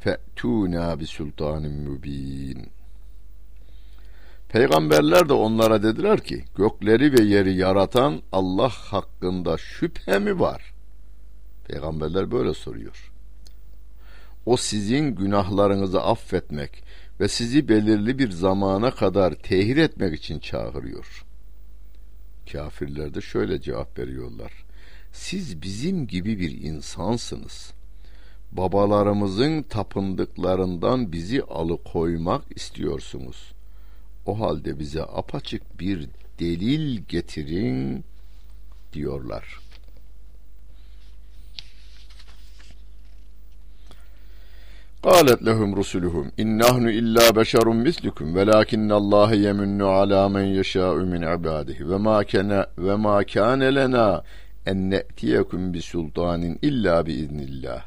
فأتونا 0.00 0.94
بسلطان 0.94 1.84
مبين 1.88 2.66
Peygamberler 4.48 5.28
de 5.28 5.32
onlara 5.32 5.82
dediler 5.82 6.20
ki 6.20 6.44
gökleri 6.56 7.12
ve 7.12 7.22
yeri 7.24 7.54
yaratan 7.54 8.22
Allah 8.32 8.68
hakkında 8.68 9.56
şüphe 9.56 10.18
mi 10.18 10.40
var? 10.40 10.74
Peygamberler 11.66 12.30
böyle 12.30 12.54
soruyor. 12.54 13.12
O 14.46 14.56
sizin 14.56 15.14
günahlarınızı 15.14 16.00
affetmek 16.02 16.84
ve 17.20 17.28
sizi 17.28 17.68
belirli 17.68 18.18
bir 18.18 18.30
zamana 18.30 18.90
kadar 18.90 19.34
tehir 19.34 19.76
etmek 19.76 20.14
için 20.14 20.38
çağırıyor. 20.38 21.24
Kafirler 22.51 23.13
de 23.13 23.21
şöyle 23.21 23.61
cevap 23.61 23.99
veriyorlar. 23.99 24.51
Siz 25.11 25.61
bizim 25.61 26.07
gibi 26.07 26.39
bir 26.39 26.61
insansınız. 26.61 27.73
Babalarımızın 28.51 29.61
tapındıklarından 29.61 31.11
bizi 31.11 31.43
alıkoymak 31.43 32.43
istiyorsunuz. 32.55 33.51
O 34.25 34.39
halde 34.39 34.79
bize 34.79 35.03
apaçık 35.03 35.79
bir 35.79 36.09
delil 36.39 37.01
getirin 37.09 38.03
diyorlar. 38.93 39.59
قالت 45.03 45.41
لهم 45.41 45.75
رسلهم 45.75 46.31
إن 46.39 46.57
نحن 46.57 46.87
إلا 46.87 47.31
بشر 47.31 47.69
مثلكم 47.69 48.35
ولكن 48.37 48.91
الله 48.91 49.33
يمن 49.33 49.81
على 49.81 50.29
من 50.29 50.45
يشاء 50.45 50.95
من 50.95 51.23
عباده 51.23 51.75
وما 51.85 52.23
كان 52.23 52.65
وما 52.77 53.21
كان 53.21 53.63
لنا 53.63 54.23
أن 54.67 54.77
نأتيكم 54.89 55.71
بسلطان 55.71 56.57
إلا 56.63 57.01
بإذن 57.01 57.39
الله 57.39 57.81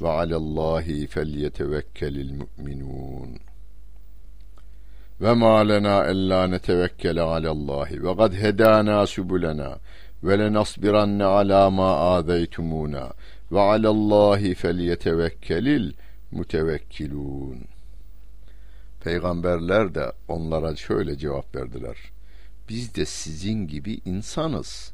وعلى 0.00 0.36
الله 0.36 1.06
فليتوكل 1.06 2.14
المؤمنون. 2.26 3.38
ve 5.20 5.34
ma 5.34 5.60
lena 5.68 6.04
ella 6.04 6.46
netevekkele 6.46 7.22
alallahi 7.22 8.02
ve 8.04 8.16
kad 8.16 8.32
hedana 8.32 9.06
subulena 9.06 9.78
ve 10.22 10.38
lenasbiranne 10.38 11.24
ala 11.24 11.70
ma 11.70 12.14
azeytumuna 12.14 13.12
ve 13.52 13.60
alallahi 13.60 14.54
mutevekkilun. 16.30 17.64
Peygamberler 19.00 19.94
de 19.94 20.12
onlara 20.28 20.76
şöyle 20.76 21.18
cevap 21.18 21.56
verdiler. 21.56 21.96
Biz 22.68 22.94
de 22.94 23.04
sizin 23.04 23.66
gibi 23.66 24.00
insanız. 24.04 24.92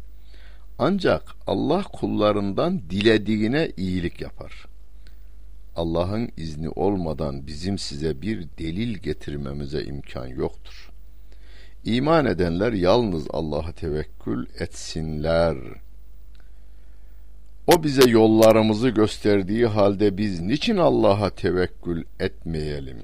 Ancak 0.78 1.34
Allah 1.46 1.82
kullarından 1.82 2.90
dilediğine 2.90 3.72
iyilik 3.76 4.20
yapar. 4.20 4.66
Allah'ın 5.76 6.30
izni 6.36 6.68
olmadan 6.68 7.46
bizim 7.46 7.78
size 7.78 8.22
bir 8.22 8.48
delil 8.58 8.98
getirmemize 8.98 9.84
imkan 9.84 10.26
yoktur. 10.26 10.90
İman 11.84 12.26
edenler 12.26 12.72
yalnız 12.72 13.26
Allah'a 13.30 13.72
tevekkül 13.72 14.46
etsinler. 14.58 15.56
O 17.66 17.82
bize 17.82 18.10
yollarımızı 18.10 18.88
gösterdiği 18.88 19.66
halde 19.66 20.18
biz 20.18 20.40
niçin 20.40 20.76
Allah'a 20.76 21.30
tevekkül 21.30 22.04
etmeyelim? 22.20 22.98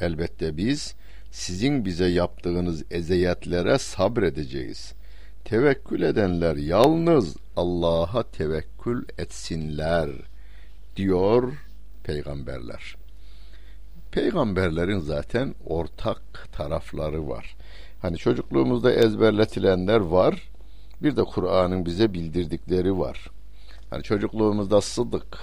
Elbette 0.00 0.56
biz 0.56 0.94
sizin 1.30 1.84
bize 1.84 2.06
yaptığınız 2.06 2.84
eziyetlere 2.90 3.78
sabredeceğiz. 3.78 4.92
Tevekkül 5.44 6.02
edenler 6.02 6.56
yalnız 6.56 7.36
Allah'a 7.56 8.22
tevekkül 8.22 9.04
etsinler 9.18 10.10
diyor 10.96 11.52
peygamberler. 12.04 12.96
Peygamberlerin 14.12 14.98
zaten 14.98 15.54
ortak 15.66 16.48
tarafları 16.52 17.28
var. 17.28 17.56
Hani 18.02 18.16
çocukluğumuzda 18.16 18.92
ezberletilenler 18.92 20.00
var. 20.00 20.50
Bir 21.02 21.16
de 21.16 21.24
Kur'an'ın 21.24 21.86
bize 21.86 22.14
bildirdikleri 22.14 22.98
var. 22.98 23.30
Hani 23.90 24.02
çocukluğumuzda 24.02 24.80
sıdık, 24.80 25.38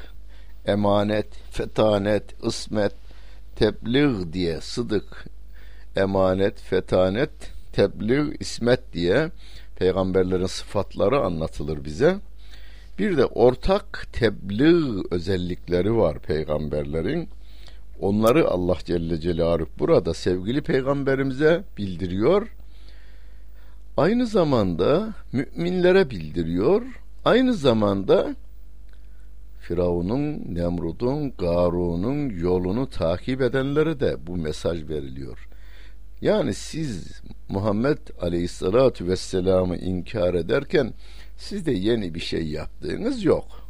emanet, 0.65 1.27
fetanet, 1.51 2.43
ısmet, 2.45 2.93
tebliğ 3.55 4.33
diye 4.33 4.61
sıdık, 4.61 5.25
emanet, 5.95 6.61
fetanet, 6.61 7.31
tebliğ, 7.73 8.37
ismet 8.39 8.93
diye 8.93 9.31
peygamberlerin 9.75 10.45
sıfatları 10.45 11.19
anlatılır 11.19 11.85
bize. 11.85 12.15
Bir 12.99 13.17
de 13.17 13.25
ortak 13.25 14.07
tebliğ 14.13 15.03
özellikleri 15.11 15.97
var 15.97 16.19
peygamberlerin. 16.19 17.29
Onları 17.99 18.47
Allah 18.47 18.77
Celle 18.85 19.19
Celaluhu 19.19 19.69
burada 19.79 20.13
sevgili 20.13 20.61
peygamberimize 20.61 21.63
bildiriyor. 21.77 22.47
Aynı 23.97 24.27
zamanda 24.27 25.13
müminlere 25.31 26.09
bildiriyor. 26.09 26.81
Aynı 27.25 27.53
zamanda 27.53 28.35
Firavun'un, 29.59 30.55
Nemrud'un, 30.55 31.33
Garun'un 31.37 32.29
yolunu 32.29 32.89
takip 32.89 33.41
edenlere 33.41 33.99
de 33.99 34.27
bu 34.27 34.37
mesaj 34.37 34.89
veriliyor. 34.89 35.47
Yani 36.21 36.53
siz 36.53 37.21
Muhammed 37.49 37.97
Aleyhisselatü 38.21 39.07
Vesselam'ı 39.07 39.77
inkar 39.77 40.33
ederken 40.33 40.93
sizde 41.37 41.71
yeni 41.71 42.13
bir 42.13 42.19
şey 42.19 42.47
yaptığınız 42.47 43.23
yok. 43.23 43.69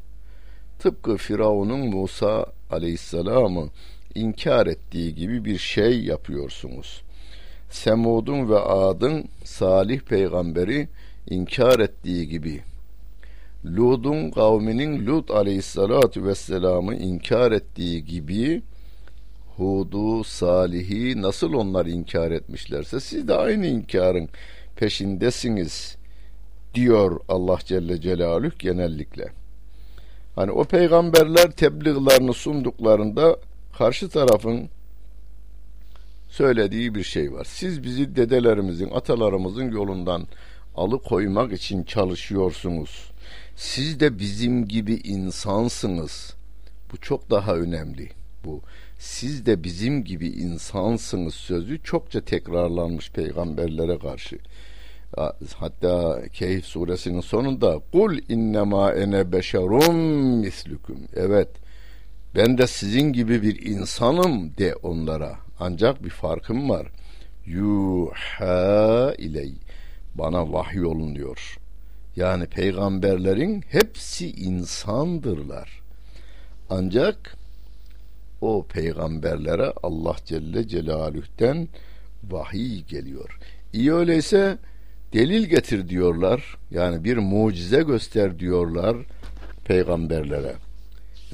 Tıpkı 0.79 1.17
Firavun'un 1.17 1.79
Musa 1.79 2.45
Aleyhisselam'ı 2.71 3.69
inkar 4.15 4.67
ettiği 4.67 5.15
gibi 5.15 5.45
bir 5.45 5.57
şey 5.57 6.03
yapıyorsunuz. 6.03 7.01
Semud'un 7.69 8.49
ve 8.49 8.59
Ad'ın 8.59 9.25
Salih 9.43 9.99
peygamberi 9.99 10.87
inkar 11.29 11.79
ettiği 11.79 12.27
gibi 12.27 12.61
Lud'un 13.65 14.31
kavminin 14.31 15.05
Lut 15.05 15.31
aleyhissalatu 15.31 16.25
vesselam'ı 16.25 16.95
inkar 16.95 17.51
ettiği 17.51 18.05
gibi 18.05 18.61
Hud'u, 19.57 20.23
Salih'i 20.23 21.21
nasıl 21.21 21.53
onlar 21.53 21.85
inkar 21.85 22.31
etmişlerse 22.31 22.99
siz 22.99 23.27
de 23.27 23.33
aynı 23.33 23.65
inkarın 23.65 24.29
peşindesiniz 24.75 25.97
diyor 26.73 27.19
Allah 27.27 27.57
Celle 27.65 28.01
Celaluhu 28.01 28.57
genellikle. 28.59 29.27
Hani 30.35 30.51
o 30.51 30.63
peygamberler 30.63 31.51
tebliğlerini 31.51 32.33
sunduklarında 32.33 33.37
karşı 33.77 34.09
tarafın 34.09 34.69
söylediği 36.29 36.95
bir 36.95 37.03
şey 37.03 37.33
var. 37.33 37.47
Siz 37.49 37.83
bizi 37.83 38.15
dedelerimizin, 38.15 38.89
atalarımızın 38.89 39.71
yolundan 39.71 40.27
alıkoymak 40.75 41.53
için 41.53 41.83
çalışıyorsunuz. 41.83 43.11
Siz 43.55 43.99
de 43.99 44.19
bizim 44.19 44.67
gibi 44.67 44.93
insansınız. 44.93 46.33
Bu 46.91 46.97
çok 46.97 47.29
daha 47.29 47.55
önemli. 47.55 48.09
Bu 48.45 48.61
siz 48.99 49.45
de 49.45 49.63
bizim 49.63 50.03
gibi 50.03 50.27
insansınız 50.27 51.35
sözü 51.35 51.83
çokça 51.83 52.21
tekrarlanmış 52.21 53.11
peygamberlere 53.11 53.99
karşı. 53.99 54.37
Hatta 55.55 56.21
Keyif 56.33 56.65
suresinin 56.65 57.21
sonunda 57.21 57.81
kul 57.91 58.17
innema 58.29 58.91
ene 58.91 59.31
beşerum 59.31 59.95
mislukum. 60.39 60.97
Evet 61.15 61.49
ben 62.35 62.57
de 62.57 62.67
sizin 62.67 63.13
gibi 63.13 63.41
bir 63.41 63.65
insanım 63.65 64.57
de 64.57 64.75
onlara. 64.75 65.37
Ancak 65.59 66.03
bir 66.03 66.09
farkım 66.09 66.69
var. 66.69 66.87
Yuha 67.45 69.13
iley. 69.17 69.53
Bana 70.15 70.53
vahiy 70.53 70.85
olunuyor. 70.85 71.57
Yani 72.15 72.45
peygamberlerin 72.45 73.63
hepsi 73.69 74.31
insandırlar. 74.31 75.81
Ancak 76.69 77.37
o 78.41 78.65
peygamberlere 78.69 79.73
Allah 79.83 80.15
Celle 80.25 80.67
Celaluh'ten 80.67 81.67
vahiy 82.23 82.83
geliyor. 82.83 83.39
İyi 83.73 83.93
öyleyse 83.93 84.57
delil 85.13 85.45
getir 85.45 85.89
diyorlar. 85.89 86.57
Yani 86.71 87.03
bir 87.03 87.17
mucize 87.17 87.81
göster 87.81 88.39
diyorlar 88.39 88.97
peygamberlere. 89.65 90.55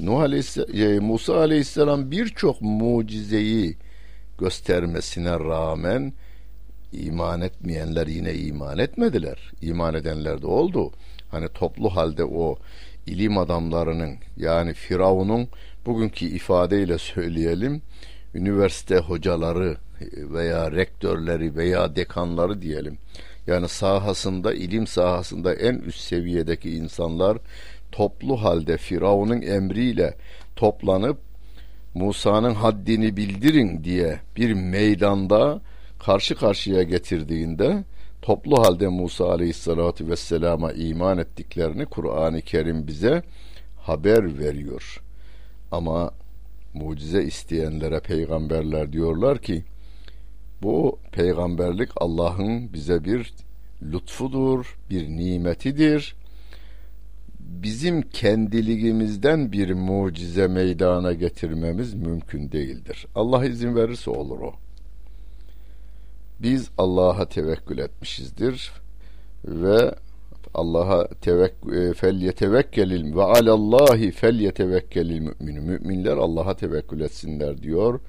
Nuh 0.00 0.20
Aleyhisselam, 0.20 0.76
e, 0.76 0.98
Musa 0.98 1.38
Aleyhisselam 1.38 2.10
birçok 2.10 2.62
mucizeyi 2.62 3.76
göstermesine 4.38 5.30
rağmen 5.30 6.12
iman 6.92 7.40
etmeyenler 7.40 8.06
yine 8.06 8.34
iman 8.34 8.78
etmediler. 8.78 9.38
İman 9.62 9.94
edenler 9.94 10.42
de 10.42 10.46
oldu. 10.46 10.92
Hani 11.30 11.48
toplu 11.48 11.96
halde 11.96 12.24
o 12.24 12.56
ilim 13.06 13.38
adamlarının 13.38 14.14
yani 14.36 14.74
Firavun'un 14.74 15.48
bugünkü 15.86 16.26
ifadeyle 16.26 16.98
söyleyelim 16.98 17.82
üniversite 18.34 18.96
hocaları 18.96 19.76
veya 20.16 20.72
rektörleri 20.72 21.56
veya 21.56 21.96
dekanları 21.96 22.62
diyelim. 22.62 22.98
Yani 23.46 23.68
sahasında 23.68 24.54
ilim 24.54 24.86
sahasında 24.86 25.54
en 25.54 25.74
üst 25.74 26.00
seviyedeki 26.00 26.76
insanlar 26.76 27.38
toplu 27.92 28.42
halde 28.42 28.76
Firavun'un 28.76 29.42
emriyle 29.42 30.14
toplanıp 30.56 31.18
Musa'nın 31.94 32.54
haddini 32.54 33.16
bildirin 33.16 33.84
diye 33.84 34.20
bir 34.36 34.52
meydanda 34.52 35.60
karşı 36.04 36.34
karşıya 36.34 36.82
getirdiğinde 36.82 37.84
toplu 38.22 38.64
halde 38.64 38.88
Musa 38.88 39.30
Aleyhisselatü 39.30 40.08
Vesselam'a 40.08 40.72
iman 40.72 41.18
ettiklerini 41.18 41.86
Kur'an-ı 41.86 42.40
Kerim 42.40 42.86
bize 42.86 43.22
haber 43.80 44.38
veriyor. 44.38 45.02
Ama 45.72 46.10
mucize 46.74 47.22
isteyenlere 47.22 48.00
peygamberler 48.00 48.92
diyorlar 48.92 49.38
ki 49.38 49.64
bu 50.62 50.98
peygamberlik 51.12 51.88
Allah'ın 51.96 52.72
bize 52.72 53.04
bir 53.04 53.32
lütfudur, 53.82 54.78
bir 54.90 55.08
nimetidir 55.08 56.14
bizim 57.40 58.02
kendiliğimizden 58.02 59.52
bir 59.52 59.72
mucize 59.72 60.48
meydana 60.48 61.12
getirmemiz 61.12 61.94
mümkün 61.94 62.52
değildir. 62.52 63.06
Allah 63.14 63.46
izin 63.46 63.76
verirse 63.76 64.10
olur 64.10 64.40
o. 64.40 64.61
Biz 66.40 66.70
Allah'a 66.78 67.28
tevekkül 67.28 67.78
etmişizdir 67.78 68.72
ve 69.44 69.94
Allah'a 70.54 71.08
tevekkül 71.08 71.72
e, 71.72 73.14
ve 73.16 73.22
alallahi 73.22 74.10
fel 74.10 74.40
yetevekkelil 74.40 75.20
mümin. 75.20 75.62
Müminler 75.62 76.16
Allah'a 76.16 76.56
tevekkül 76.56 77.00
etsinler 77.00 77.62
diyor 77.62 78.00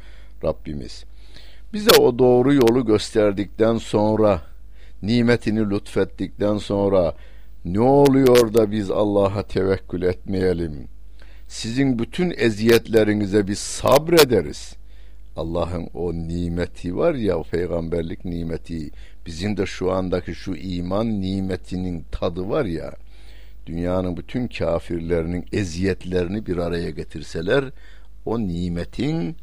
Rabbimiz. 0.43 1.03
Bize 1.73 1.91
o 1.91 2.19
doğru 2.19 2.53
yolu 2.53 2.85
gösterdikten 2.85 3.77
sonra 3.77 4.41
nimetini 5.01 5.69
lütfettikten 5.69 6.57
sonra 6.57 7.15
ne 7.65 7.79
oluyor 7.79 8.53
da 8.53 8.71
biz 8.71 8.91
Allah'a 8.91 9.43
tevekkül 9.43 10.01
etmeyelim? 10.01 10.87
Sizin 11.47 11.99
bütün 11.99 12.33
eziyetlerinize 12.37 13.47
biz 13.47 13.59
sabrederiz. 13.59 14.75
Allah'ın 15.35 15.89
o 15.93 16.13
nimeti 16.13 16.97
var 16.97 17.13
ya 17.13 17.37
o 17.37 17.43
peygamberlik 17.43 18.25
nimeti 18.25 18.91
bizim 19.25 19.57
de 19.57 19.65
şu 19.65 19.91
andaki 19.91 20.35
şu 20.35 20.55
iman 20.55 21.21
nimetinin 21.21 22.05
tadı 22.11 22.49
var 22.49 22.65
ya 22.65 22.93
dünyanın 23.65 24.17
bütün 24.17 24.47
kafirlerinin 24.47 25.45
eziyetlerini 25.51 26.45
bir 26.45 26.57
araya 26.57 26.89
getirseler 26.89 27.65
o 28.25 28.39
nimetin 28.39 29.35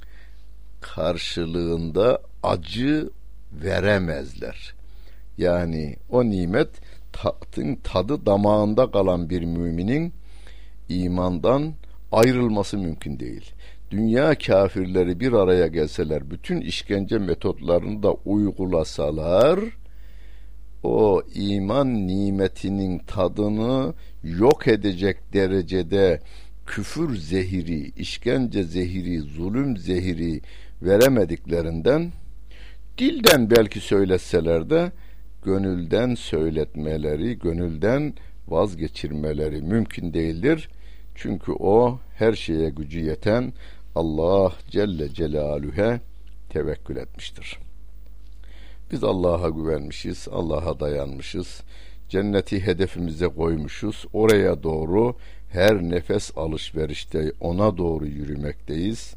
karşılığında 0.80 2.22
acı 2.42 3.10
veremezler. 3.52 4.74
Yani 5.38 5.96
o 6.10 6.24
nimet 6.24 6.68
tatın 7.12 7.76
tadı 7.76 8.26
damağında 8.26 8.90
kalan 8.90 9.30
bir 9.30 9.42
müminin 9.42 10.12
imandan 10.88 11.74
ayrılması 12.12 12.78
mümkün 12.78 13.20
değil. 13.20 13.52
Dünya 13.90 14.34
kafirleri 14.38 15.20
bir 15.20 15.32
araya 15.32 15.66
gelseler, 15.66 16.30
bütün 16.30 16.60
işkence 16.60 17.18
metotlarını 17.18 18.02
da 18.02 18.12
uygulasalar, 18.12 19.60
o 20.82 21.22
iman 21.34 22.06
nimetinin 22.06 22.98
tadını 22.98 23.94
yok 24.24 24.68
edecek 24.68 25.32
derecede 25.32 26.20
küfür 26.66 27.16
zehiri, 27.16 27.92
işkence 27.96 28.64
zehiri, 28.64 29.18
zulüm 29.20 29.76
zehiri 29.76 30.40
veremediklerinden 30.82 32.12
dilden 32.98 33.50
belki 33.50 33.80
söyletseler 33.80 34.70
de 34.70 34.92
gönülden 35.44 36.14
söyletmeleri, 36.14 37.38
gönülden 37.38 38.14
vazgeçirmeleri 38.48 39.62
mümkün 39.62 40.14
değildir. 40.14 40.68
Çünkü 41.14 41.52
o 41.52 41.98
her 42.14 42.32
şeye 42.32 42.70
gücü 42.70 43.00
yeten 43.00 43.52
Allah 43.94 44.52
Celle 44.68 45.14
Celaluhu'ya 45.14 46.00
tevekkül 46.50 46.96
etmiştir. 46.96 47.58
Biz 48.90 49.04
Allah'a 49.04 49.48
güvenmişiz, 49.48 50.28
Allah'a 50.32 50.80
dayanmışız. 50.80 51.62
Cenneti 52.08 52.66
hedefimize 52.66 53.28
koymuşuz. 53.28 54.06
Oraya 54.12 54.62
doğru 54.62 55.16
her 55.48 55.82
nefes 55.82 56.38
alışverişte 56.38 57.32
ona 57.40 57.76
doğru 57.76 58.06
yürümekteyiz. 58.06 59.14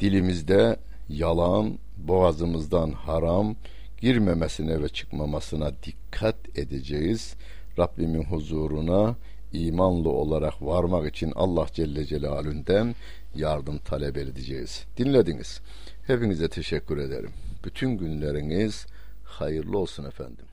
Dilimizde 0.00 0.76
yalan, 1.08 1.78
boğazımızdan 1.96 2.92
haram 2.92 3.56
girmemesine 4.00 4.82
ve 4.82 4.88
çıkmamasına 4.88 5.70
dikkat 5.82 6.58
edeceğiz. 6.58 7.34
Rabbimin 7.78 8.24
huzuruna 8.24 9.16
imanlı 9.52 10.08
olarak 10.08 10.62
varmak 10.62 11.08
için 11.08 11.32
Allah 11.36 11.66
Celle 11.72 12.06
Celaluhu'ndan 12.06 12.94
yardım 13.34 13.78
talep 13.78 14.16
edeceğiz. 14.16 14.84
Dinlediniz. 14.96 15.60
Hepinize 16.06 16.48
teşekkür 16.48 16.98
ederim. 16.98 17.30
Bütün 17.64 17.90
günleriniz 17.90 18.86
hayırlı 19.24 19.78
olsun 19.78 20.04
efendim. 20.04 20.49